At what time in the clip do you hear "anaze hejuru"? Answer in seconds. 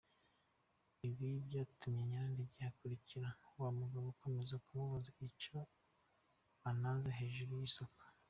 6.69-7.51